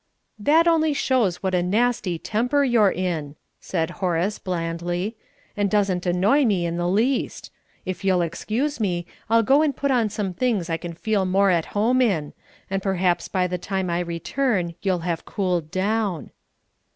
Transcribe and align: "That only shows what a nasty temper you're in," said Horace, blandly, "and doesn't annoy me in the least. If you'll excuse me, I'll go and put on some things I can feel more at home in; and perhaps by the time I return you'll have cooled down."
"That 0.39 0.67
only 0.67 0.93
shows 0.93 1.43
what 1.43 1.53
a 1.53 1.61
nasty 1.61 2.17
temper 2.17 2.63
you're 2.63 2.91
in," 2.91 3.35
said 3.59 3.91
Horace, 4.01 4.39
blandly, 4.39 5.15
"and 5.55 5.69
doesn't 5.69 6.07
annoy 6.07 6.43
me 6.43 6.65
in 6.65 6.77
the 6.77 6.87
least. 6.87 7.51
If 7.85 8.03
you'll 8.03 8.23
excuse 8.23 8.79
me, 8.79 9.05
I'll 9.29 9.43
go 9.43 9.61
and 9.61 9.75
put 9.75 9.91
on 9.91 10.09
some 10.09 10.33
things 10.33 10.71
I 10.71 10.77
can 10.77 10.93
feel 10.93 11.25
more 11.25 11.51
at 11.51 11.65
home 11.77 12.01
in; 12.01 12.33
and 12.67 12.81
perhaps 12.81 13.27
by 13.27 13.45
the 13.45 13.59
time 13.59 13.91
I 13.91 13.99
return 13.99 14.73
you'll 14.81 14.99
have 15.05 15.23
cooled 15.23 15.69
down." 15.69 16.31